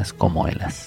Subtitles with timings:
[0.00, 0.85] es como élas.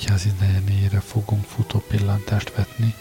[0.00, 2.94] Egyházi nejenéjére fogunk futó pillantást vetni,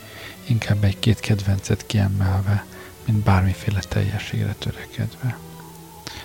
[0.46, 2.66] inkább egy-két kedvencet kiemelve,
[3.06, 5.38] mint bármiféle teljességre törekedve.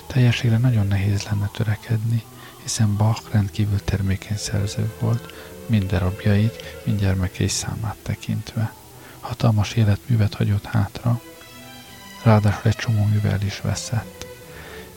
[0.06, 2.22] Teljességre nagyon nehéz lenne törekedni,
[2.62, 5.32] hiszen Bach rendkívül termékeny szerző volt,
[5.66, 8.72] mind darabjait, mind gyermekei számát tekintve.
[9.20, 11.20] Hatalmas életművet hagyott hátra,
[12.22, 14.26] ráadásul egy csomó művel is veszett.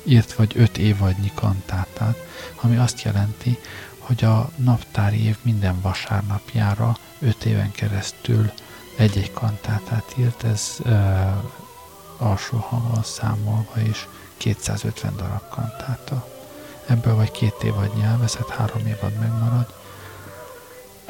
[0.04, 2.18] Írt vagy öt évadnyi kantátát,
[2.62, 3.58] ami azt jelenti,
[4.08, 8.52] hogy a naptári év minden vasárnapjára öt éven keresztül
[8.98, 10.92] egy-egy kantátát írt, ez e,
[12.18, 16.28] alsó hangon számolva is 250 darab kantáta.
[16.86, 19.74] Ebből vagy két évad nyelvezet, három évad megmarad.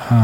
[0.09, 0.15] E,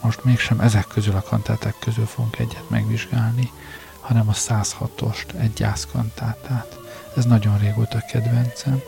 [0.00, 3.52] most mégsem ezek közül a kantáták közül fogunk egyet megvizsgálni,
[4.00, 6.78] hanem a 106-ost, egy gyászkantátát.
[7.16, 8.82] Ez nagyon régóta kedvencem,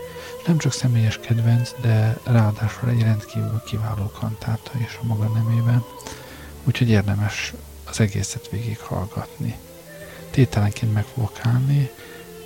[0.47, 5.84] nem csak személyes kedvenc, de ráadásul egy rendkívül kiváló kantáta is a maga nemében,
[6.64, 7.53] úgyhogy érdemes
[7.84, 9.59] az egészet végig hallgatni.
[10.31, 11.04] Tételenként meg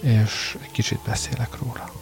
[0.00, 1.99] és egy kicsit beszélek róla.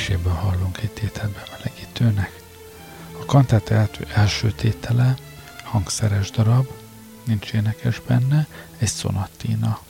[0.00, 2.40] Miséből hallunk egy tételt bemelegítőnek.
[3.20, 3.70] A kantát
[4.14, 5.14] első tétele
[5.64, 6.66] hangszeres darab,
[7.24, 8.46] nincs énekes benne,
[8.78, 9.80] egy szonattína.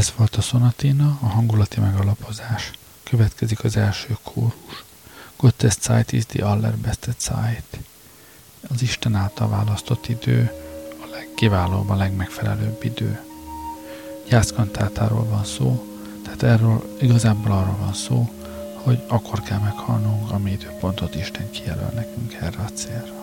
[0.00, 2.70] Ez volt a szonatina, a hangulati megalapozás.
[3.02, 4.84] Következik az első kórus.
[5.36, 7.78] Gottes Zeit ist die allerbeste Zeit.
[8.68, 10.52] Az Isten által választott idő
[11.02, 13.20] a legkiválóbb, a legmegfelelőbb idő.
[14.28, 15.86] Jászkantátáról van szó,
[16.24, 18.32] tehát erről igazából arról van szó,
[18.74, 23.19] hogy akkor kell meghalnunk, ami időpontot Isten kijelöl nekünk erre a célra.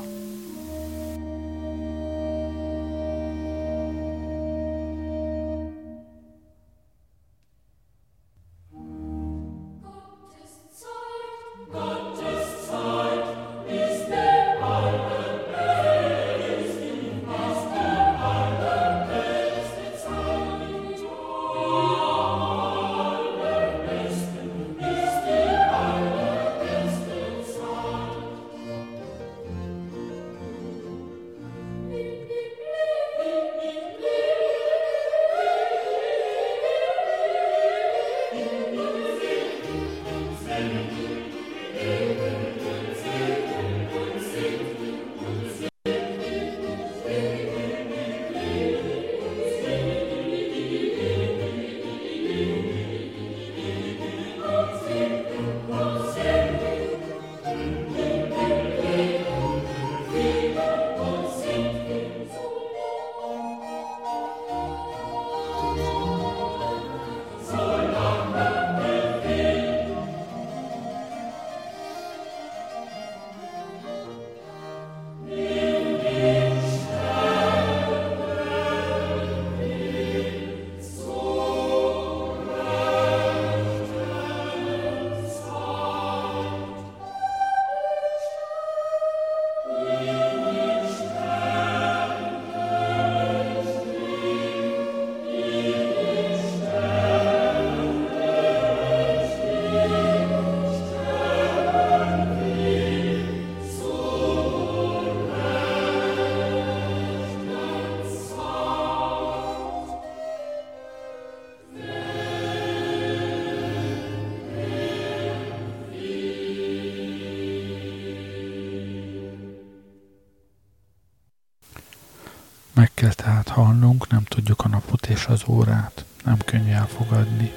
[124.37, 127.51] Tudjuk a napot és az órát, nem könnyű elfogadni.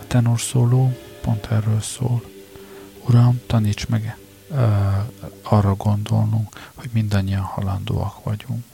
[0.00, 0.40] A tenor
[1.20, 2.22] pont erről szól.
[3.08, 4.16] Uram, taníts meg
[4.48, 4.58] uh,
[5.42, 8.64] arra gondolnunk, hogy mindannyian halandóak vagyunk.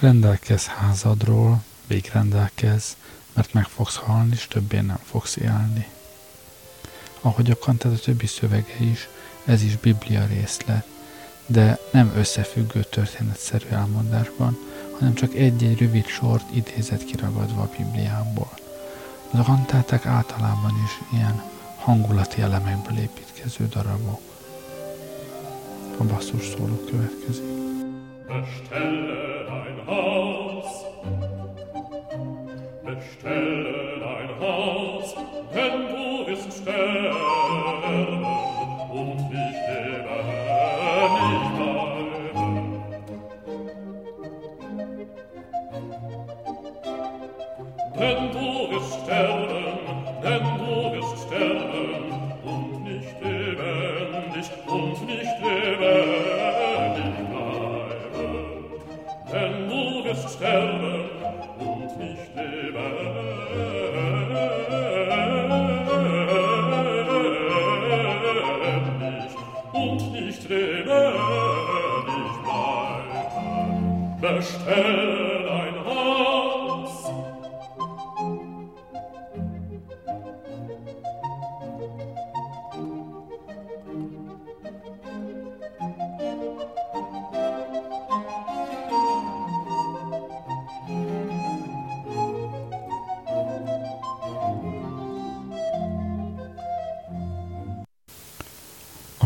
[0.00, 2.96] Rendelkez házadról, végrendelkez,
[3.32, 5.86] mert meg fogsz halni, és többé nem fogsz élni.
[7.20, 9.08] Ahogy a kantát a többi szövege is,
[9.44, 10.86] ez is Biblia részlet.
[11.46, 14.58] de nem összefüggő történetszerű elmondásban,
[14.98, 18.58] hanem csak egy-egy rövid sort idézett kiragadva a Bibliából.
[19.30, 21.42] Az kantáták általában is ilyen
[21.76, 24.20] hangulati elemekből építkező darabok.
[25.98, 27.44] A basszus szóló következik.
[28.26, 29.17] Bestelle
[29.48, 30.07] ein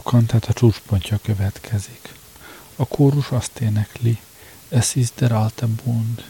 [0.04, 2.14] A kantát a csúcspontja következik.
[2.76, 4.20] A kórus azt énekli,
[4.68, 6.24] es ist der alte Bund.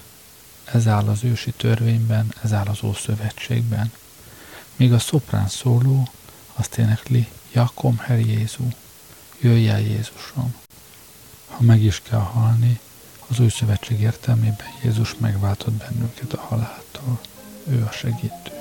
[0.64, 3.92] Ez áll az ősi törvényben, ez áll az Ószövetségben.
[4.76, 6.08] Míg a szoprán szóló
[6.54, 8.68] azt énekli, Jakom Herr Jézu,
[9.40, 10.54] jöjj el Jézusom.
[11.46, 12.80] Ha meg is kell halni,
[13.26, 17.20] az új szövetség értelmében Jézus megváltott bennünket a haláltól.
[17.66, 18.52] Ő a segítő.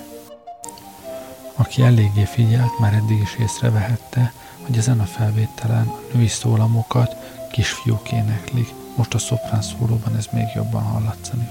[1.53, 4.33] Aki eléggé figyelt, már eddig is észrevehette,
[4.71, 7.15] hogy ezen a felvételen a női szólamokat
[7.51, 8.73] kisfiúk éneklik.
[8.95, 11.49] Most a szoprán szólóban ez még jobban hallatszani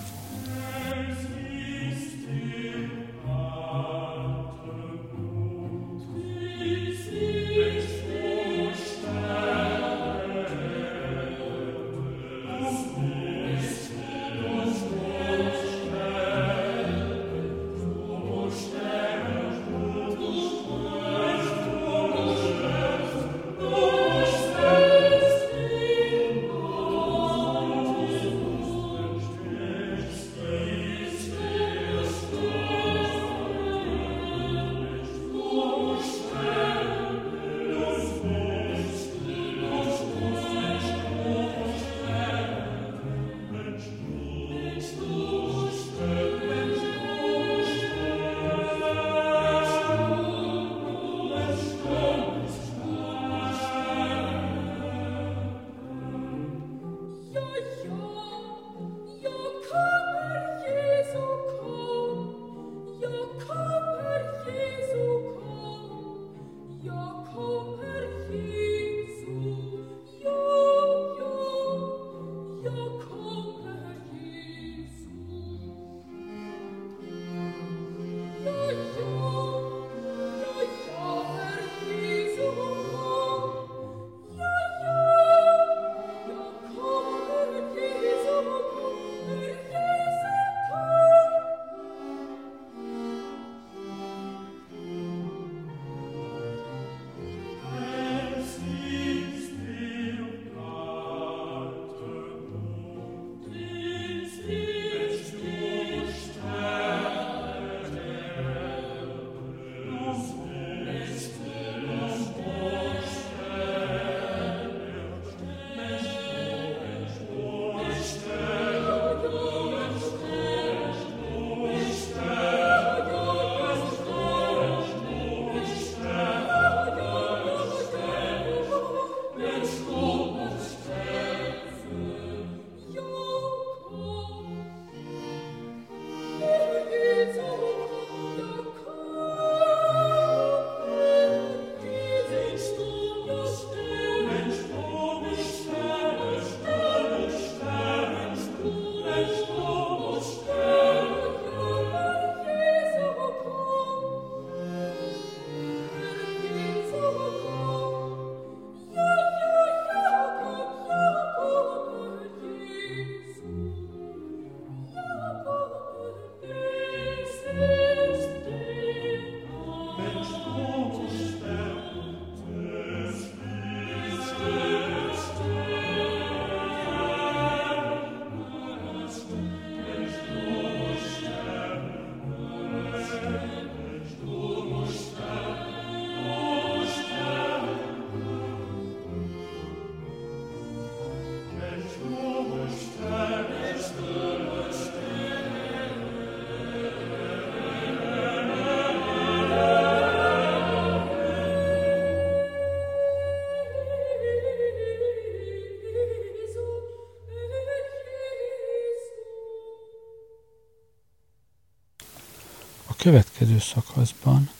[213.00, 214.50] következő szakaszban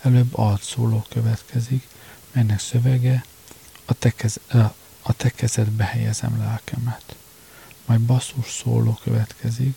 [0.00, 1.88] előbb alt szóló következik,
[2.32, 3.24] melynek szövege
[3.84, 4.40] a te, kez,
[5.02, 7.16] a te kezedbe helyezem lelkemet.
[7.86, 9.76] Majd basszus szóló következik,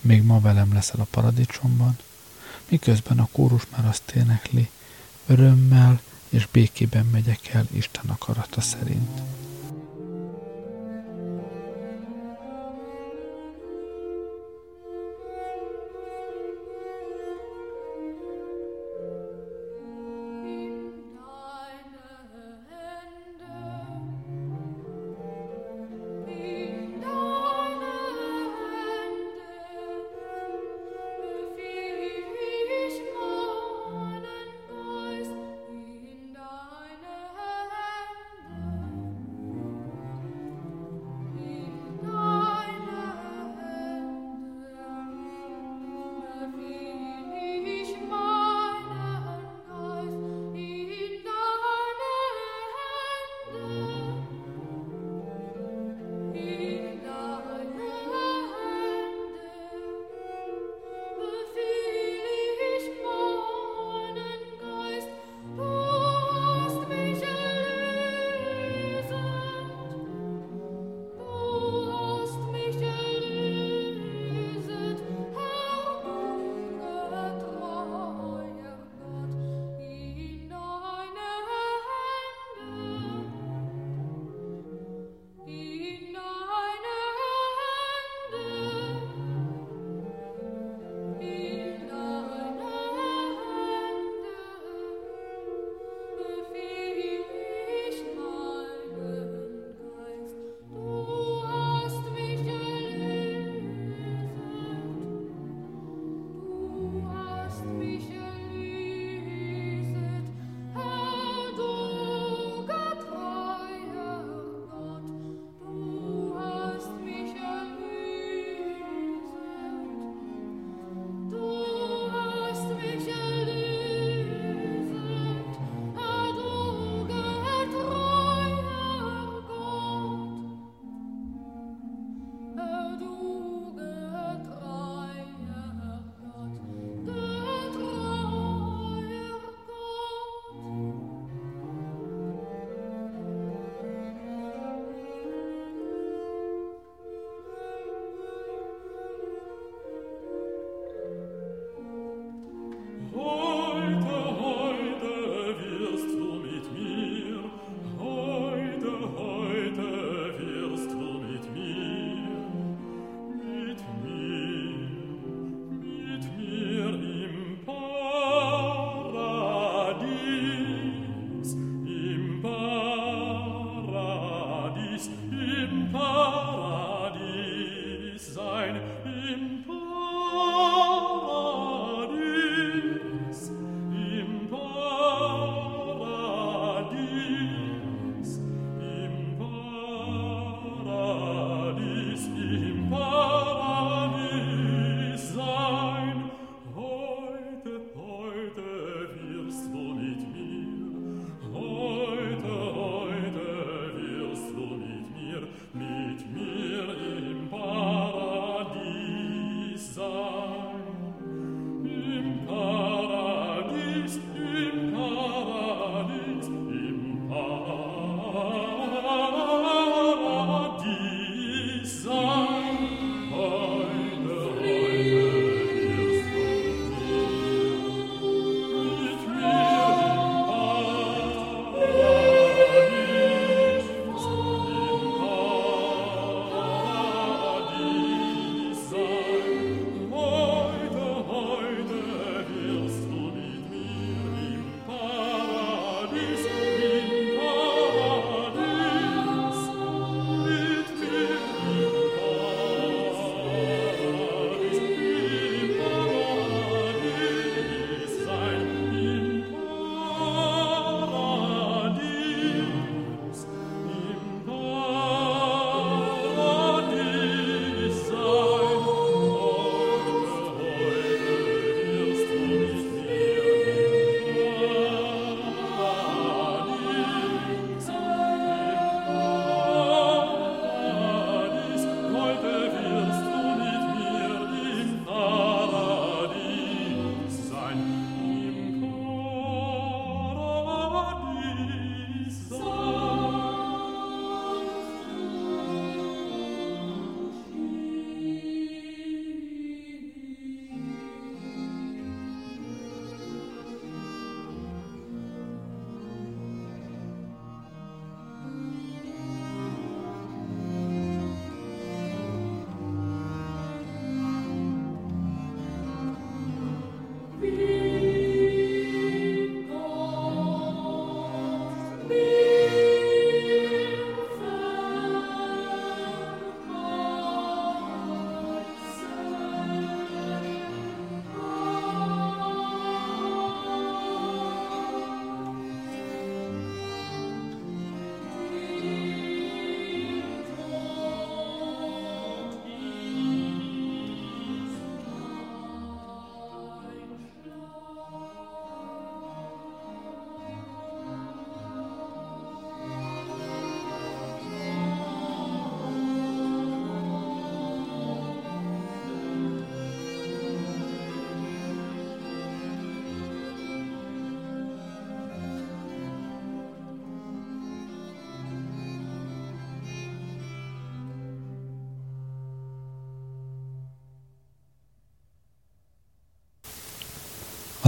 [0.00, 1.98] még ma velem leszel a paradicsomban,
[2.68, 4.70] miközben a kórus már azt énekli,
[5.26, 9.20] örömmel és békében megyek el Isten akarata szerint.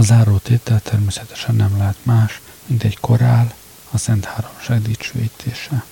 [0.05, 3.53] Záró tétel természetesen nem lehet más, mint egy korál,
[3.91, 5.83] a Szent Háromság dicsőítése.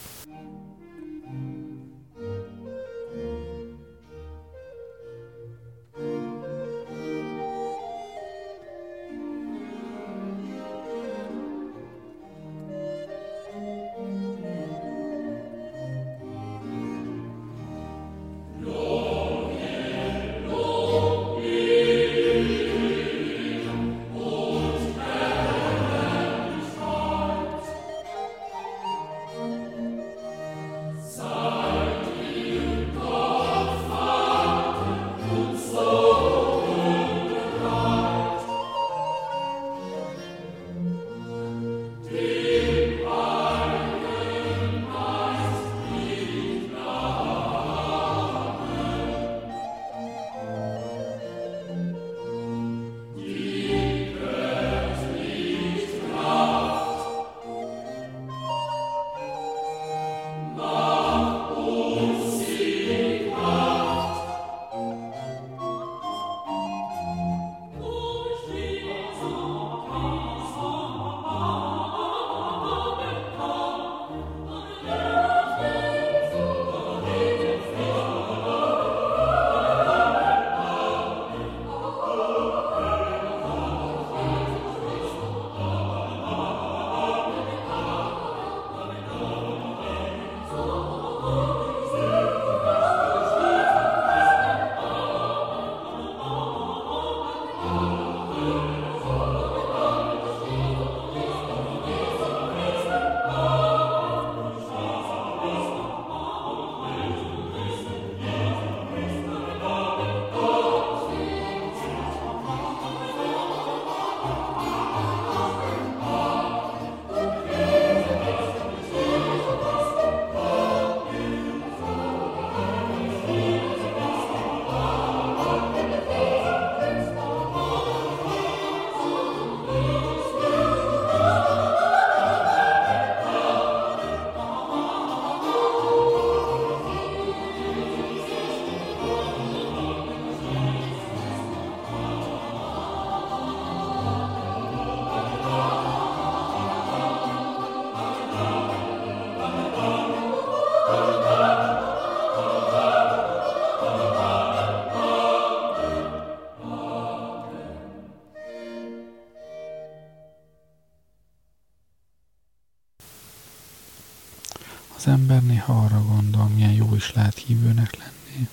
[165.46, 168.48] Néha arra gondol, milyen jó is lehet hívőnek lenni.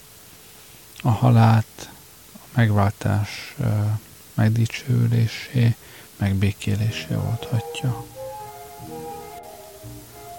[1.03, 1.91] A halált,
[2.35, 3.57] a megváltás
[4.35, 5.75] megdicsőlésé,
[6.17, 8.05] megbékélésé oldhatja.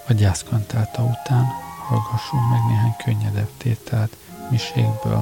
[0.08, 1.44] A gyászkantáta után
[1.88, 4.16] hallgassunk meg néhány könnyedebb tételt
[4.50, 5.20] miségből a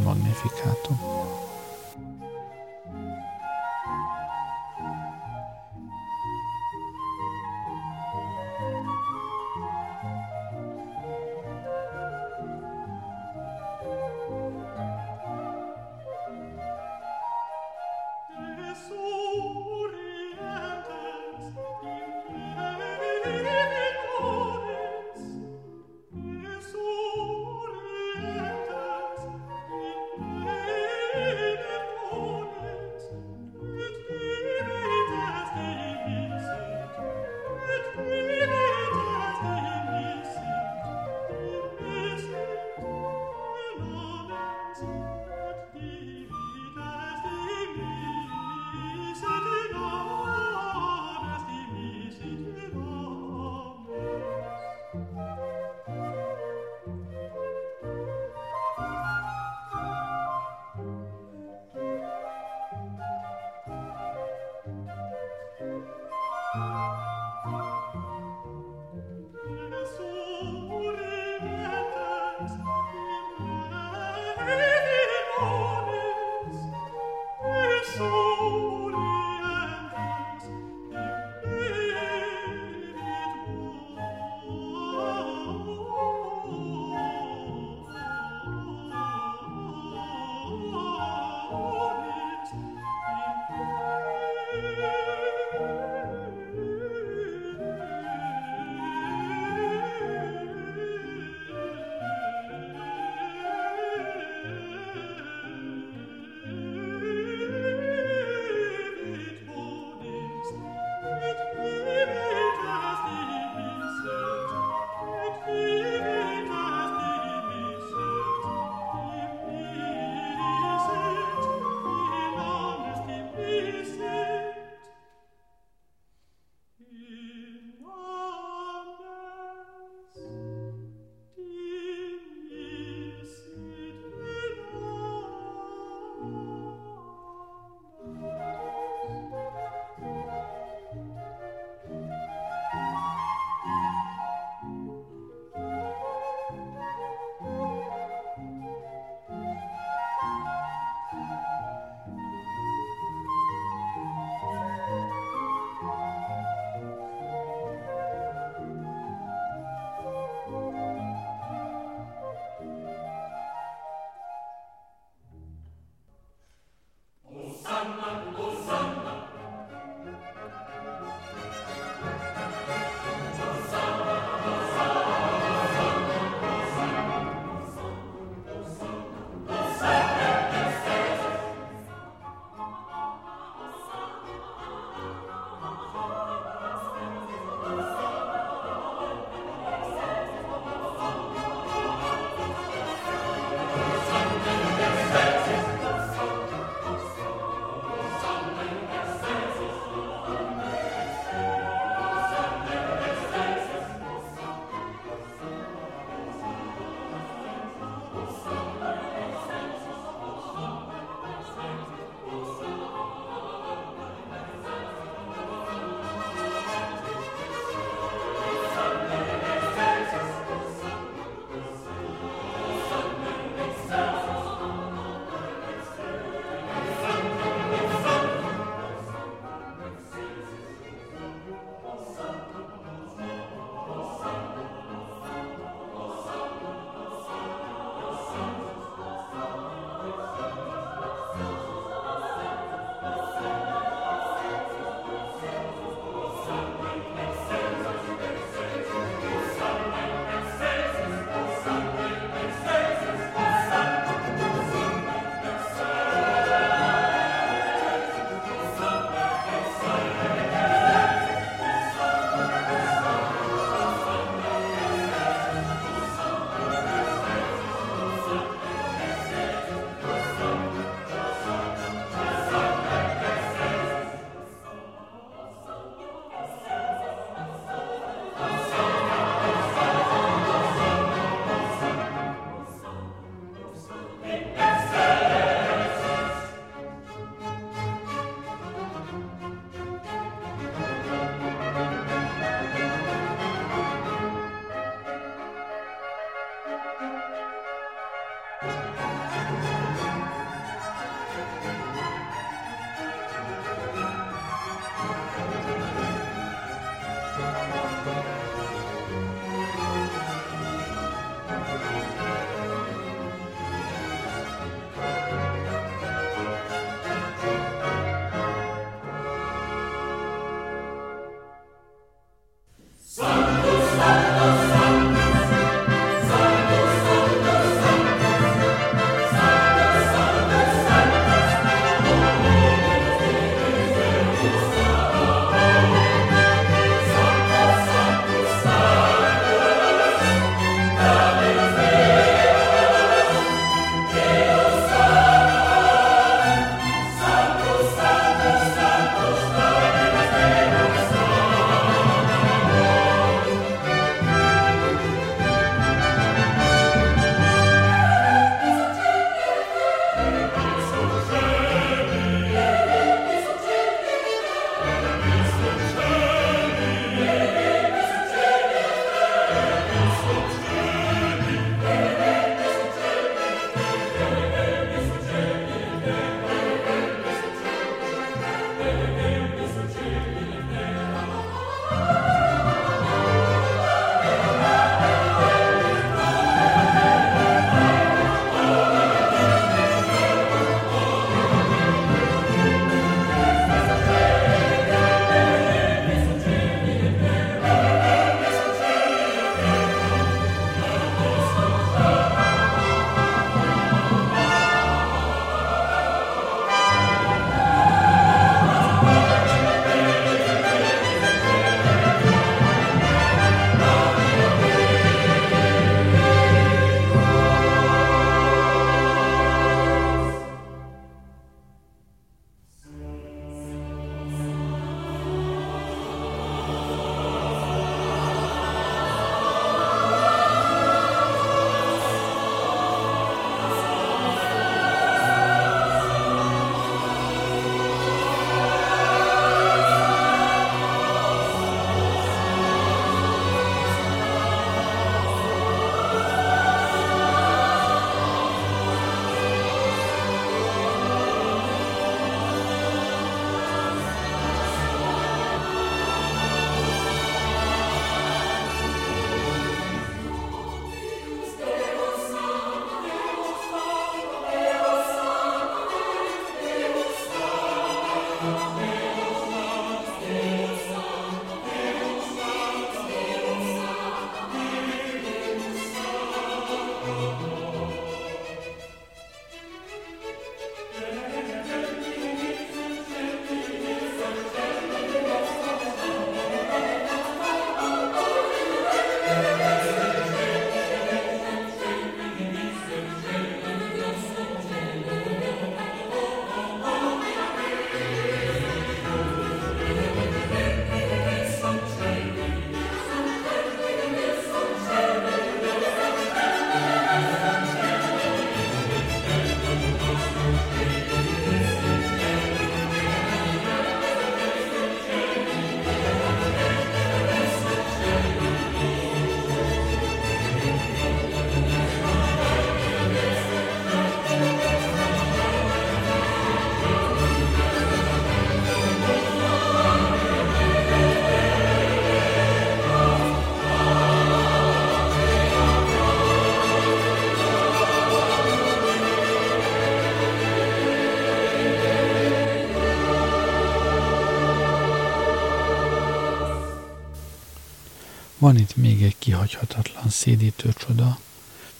[548.40, 551.18] Van itt még egy kihagyhatatlan szédítő csoda,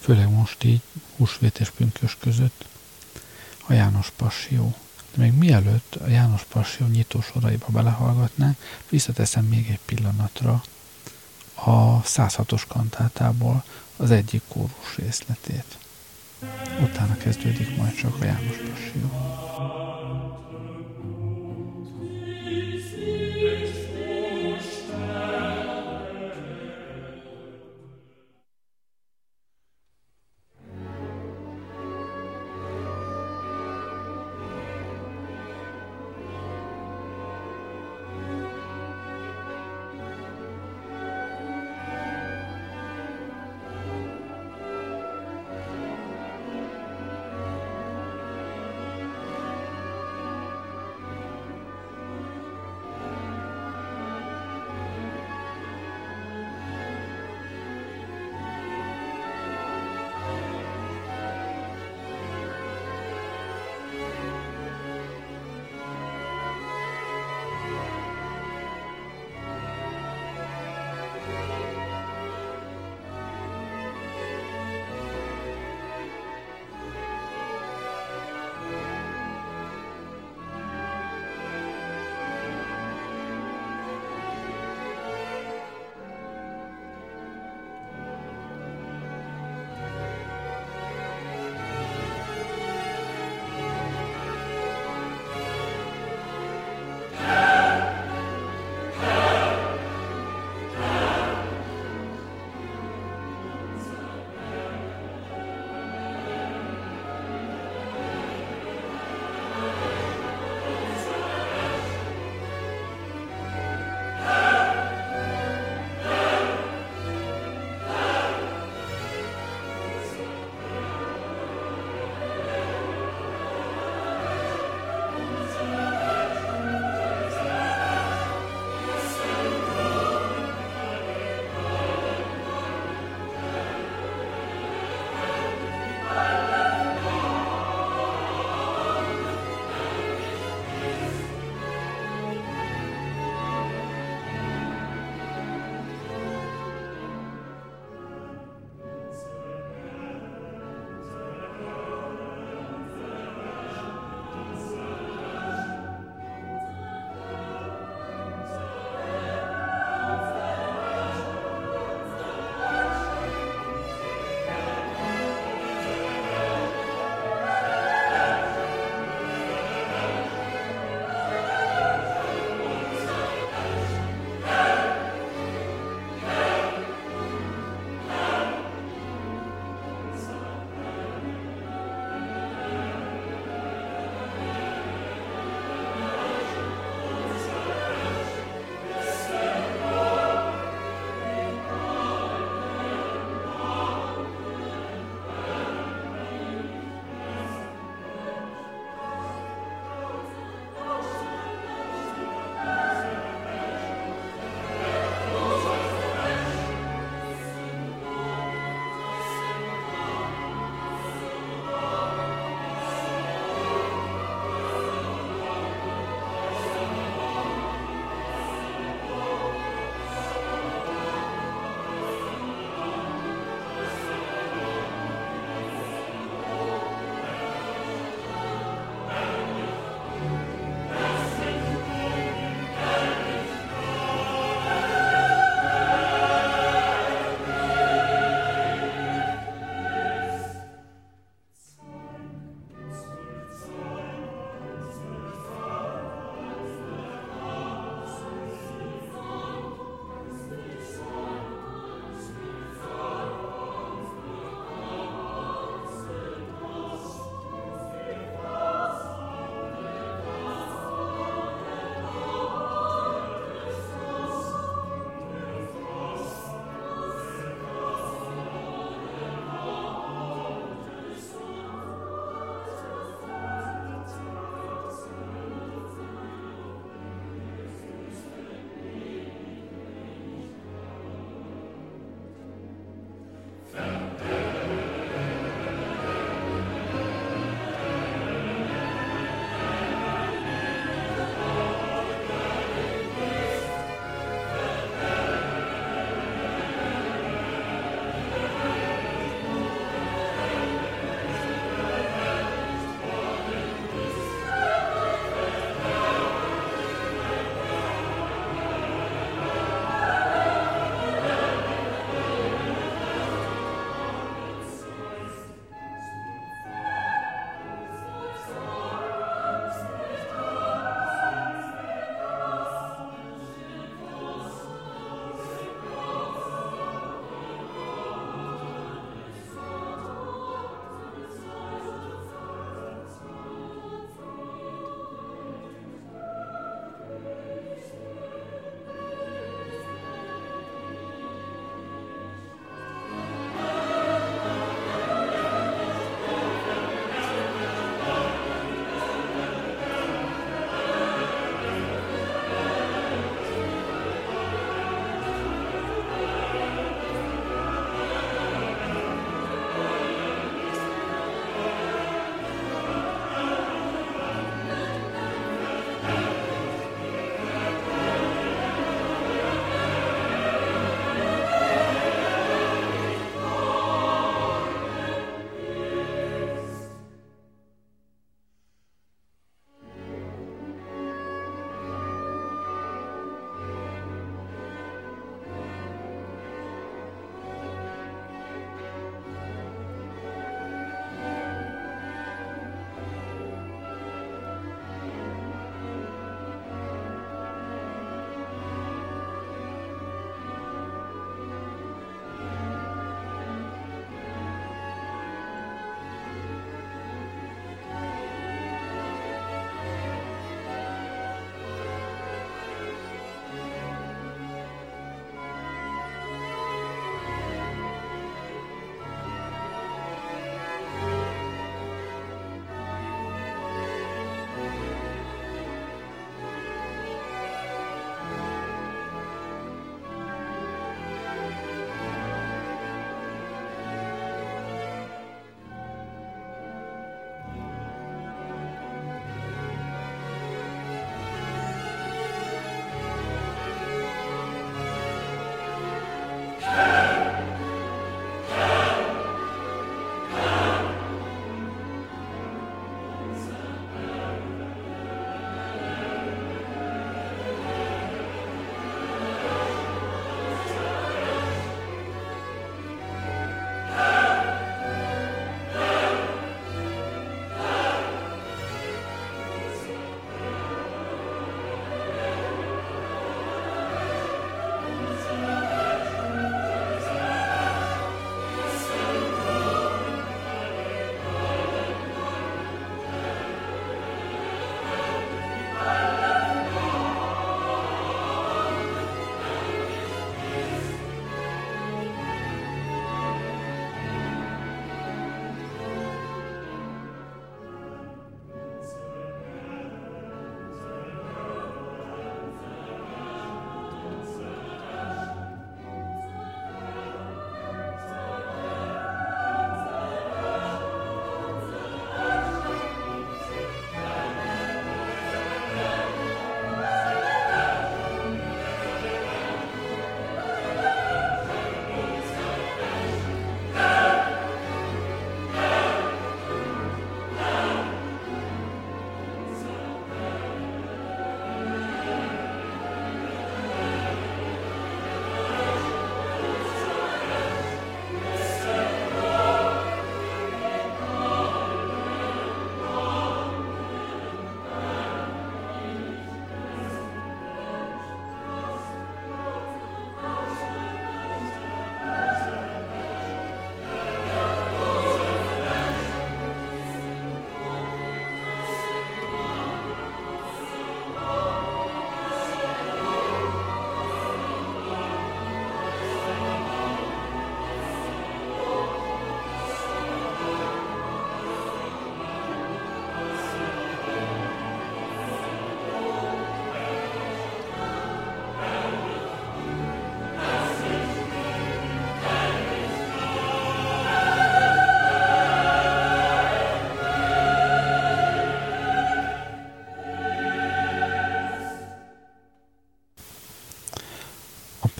[0.00, 0.80] főleg most így
[1.16, 2.64] húsvét és pünkös között,
[3.66, 4.74] a János Passió.
[5.14, 8.56] De még mielőtt a János Passió nyitó soraiba belehallgatnánk,
[8.88, 10.62] visszateszem még egy pillanatra
[11.54, 13.64] a 106-os kantátából
[13.96, 15.78] az egyik kórus részletét.
[16.80, 19.09] Utána kezdődik majd csak a János Passió.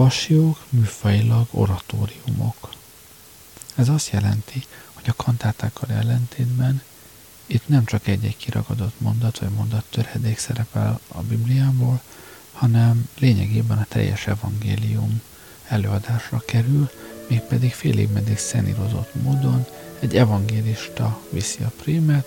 [0.00, 2.70] Passiók műfajilag oratóriumok.
[3.74, 6.82] Ez azt jelenti, hogy a kantátákkal ellentétben
[7.46, 12.00] itt nem csak egy-egy kiragadott mondat vagy mondattörhedék szerepel a Bibliából,
[12.52, 15.22] hanem lényegében a teljes evangélium
[15.68, 16.90] előadásra kerül,
[17.26, 19.66] mégpedig félig meddig szenírozott módon
[19.98, 22.26] egy evangélista viszi a prémet,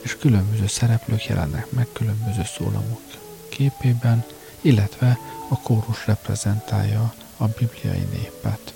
[0.00, 3.00] és különböző szereplők jelennek meg különböző szólamok
[3.48, 4.24] képében,
[4.66, 8.74] illetve a kórus reprezentálja a bibliai népet.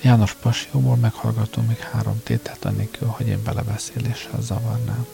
[0.00, 5.06] János Pasióból meghallgatom még három tételt, annélkül, hogy én belebeszéléssel zavarnám.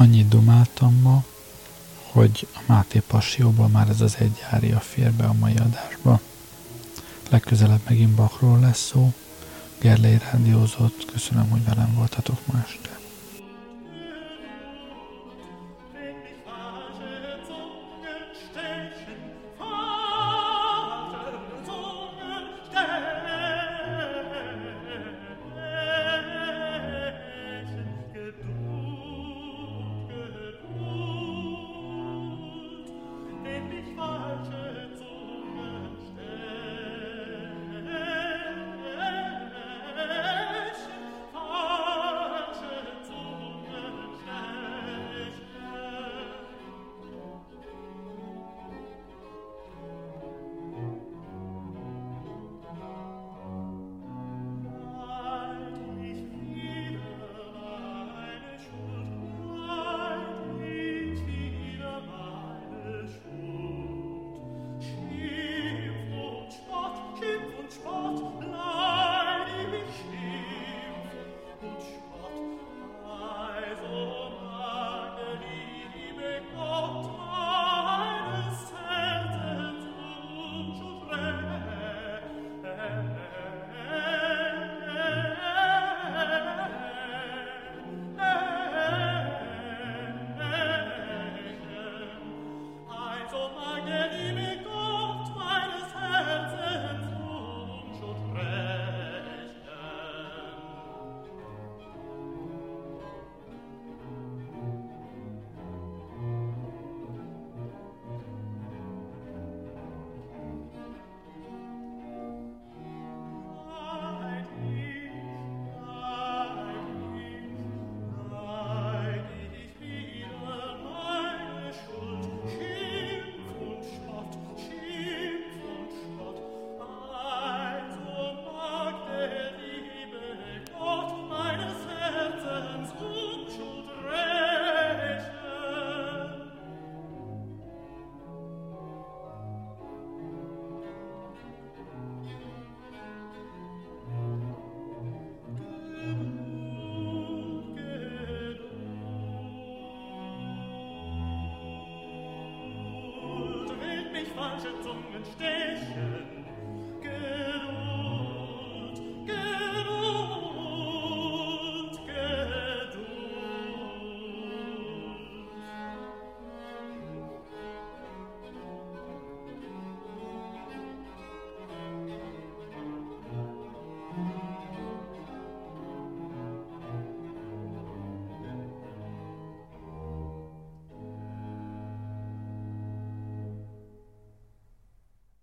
[0.00, 1.24] Annyit dumáltam ma,
[2.10, 6.20] hogy a Máté Passióból már ez az egy ária fér be a mai adásba.
[7.30, 9.12] Legközelebb megint Bachról lesz szó.
[9.78, 12.99] Gerlei rádiózott, köszönöm, hogy velem voltatok ma este.